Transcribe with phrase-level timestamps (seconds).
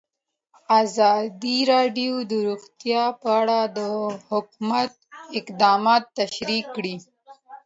[0.81, 3.79] ازادي راډیو د روغتیا په اړه د
[4.29, 4.91] حکومت
[5.39, 6.95] اقدامات تشریح کړي.